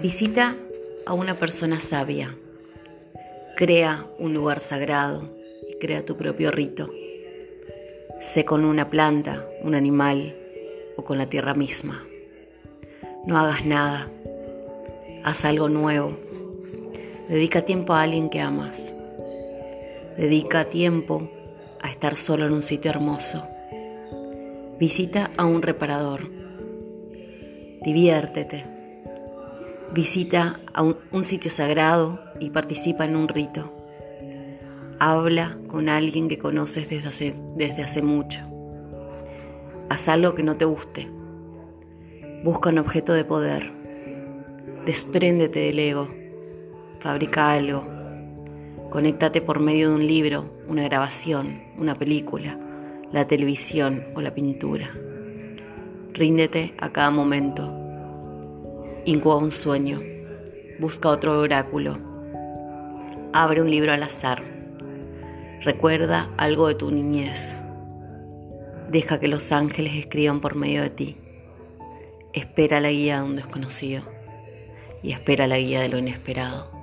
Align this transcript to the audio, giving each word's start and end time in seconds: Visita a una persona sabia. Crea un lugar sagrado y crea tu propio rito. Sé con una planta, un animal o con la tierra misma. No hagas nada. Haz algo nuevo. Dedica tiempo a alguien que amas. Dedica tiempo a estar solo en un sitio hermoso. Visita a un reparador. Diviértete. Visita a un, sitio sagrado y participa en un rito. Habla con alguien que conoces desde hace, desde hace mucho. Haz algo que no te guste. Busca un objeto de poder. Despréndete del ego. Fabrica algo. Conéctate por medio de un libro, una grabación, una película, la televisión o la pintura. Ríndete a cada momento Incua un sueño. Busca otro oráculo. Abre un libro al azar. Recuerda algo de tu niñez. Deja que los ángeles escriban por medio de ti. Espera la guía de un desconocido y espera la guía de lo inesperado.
Visita 0.00 0.54
a 1.06 1.12
una 1.12 1.34
persona 1.34 1.80
sabia. 1.80 2.36
Crea 3.56 4.06
un 4.20 4.32
lugar 4.32 4.60
sagrado 4.60 5.24
y 5.68 5.74
crea 5.80 6.04
tu 6.04 6.16
propio 6.16 6.52
rito. 6.52 6.88
Sé 8.20 8.44
con 8.44 8.64
una 8.64 8.90
planta, 8.90 9.44
un 9.60 9.74
animal 9.74 10.36
o 10.96 11.02
con 11.02 11.18
la 11.18 11.26
tierra 11.26 11.54
misma. 11.54 12.06
No 13.26 13.38
hagas 13.38 13.66
nada. 13.66 14.08
Haz 15.24 15.44
algo 15.44 15.68
nuevo. 15.68 16.16
Dedica 17.28 17.62
tiempo 17.62 17.92
a 17.94 18.02
alguien 18.02 18.30
que 18.30 18.38
amas. 18.38 18.94
Dedica 20.16 20.66
tiempo 20.66 21.28
a 21.82 21.90
estar 21.90 22.14
solo 22.14 22.46
en 22.46 22.52
un 22.52 22.62
sitio 22.62 22.92
hermoso. 22.92 23.44
Visita 24.78 25.32
a 25.36 25.44
un 25.44 25.60
reparador. 25.60 26.20
Diviértete. 27.82 28.77
Visita 29.94 30.60
a 30.74 30.82
un, 30.82 31.24
sitio 31.24 31.50
sagrado 31.50 32.20
y 32.40 32.50
participa 32.50 33.06
en 33.06 33.16
un 33.16 33.26
rito. 33.26 33.74
Habla 34.98 35.56
con 35.68 35.88
alguien 35.88 36.28
que 36.28 36.38
conoces 36.38 36.90
desde 36.90 37.08
hace, 37.08 37.34
desde 37.56 37.82
hace 37.82 38.02
mucho. 38.02 38.40
Haz 39.88 40.10
algo 40.10 40.34
que 40.34 40.42
no 40.42 40.56
te 40.56 40.66
guste. 40.66 41.08
Busca 42.44 42.68
un 42.68 42.78
objeto 42.78 43.14
de 43.14 43.24
poder. 43.24 43.72
Despréndete 44.84 45.60
del 45.60 45.78
ego. 45.78 46.08
Fabrica 47.00 47.50
algo. 47.52 47.82
Conéctate 48.90 49.40
por 49.40 49.58
medio 49.58 49.88
de 49.88 49.94
un 49.94 50.06
libro, 50.06 50.50
una 50.68 50.84
grabación, 50.84 51.62
una 51.78 51.94
película, 51.94 52.58
la 53.10 53.26
televisión 53.26 54.04
o 54.14 54.20
la 54.20 54.34
pintura. 54.34 54.90
Ríndete 56.12 56.74
a 56.78 56.92
cada 56.92 57.10
momento 57.10 57.77
Incua 59.08 59.38
un 59.38 59.52
sueño. 59.52 60.02
Busca 60.78 61.08
otro 61.08 61.40
oráculo. 61.40 61.98
Abre 63.32 63.62
un 63.62 63.70
libro 63.70 63.90
al 63.90 64.02
azar. 64.02 64.42
Recuerda 65.62 66.28
algo 66.36 66.68
de 66.68 66.74
tu 66.74 66.90
niñez. 66.90 67.58
Deja 68.90 69.18
que 69.18 69.28
los 69.28 69.50
ángeles 69.50 69.94
escriban 69.94 70.42
por 70.42 70.56
medio 70.56 70.82
de 70.82 70.90
ti. 70.90 71.16
Espera 72.34 72.80
la 72.80 72.90
guía 72.90 73.22
de 73.22 73.22
un 73.22 73.36
desconocido 73.36 74.02
y 75.02 75.12
espera 75.12 75.46
la 75.46 75.56
guía 75.56 75.80
de 75.80 75.88
lo 75.88 75.96
inesperado. 75.96 76.77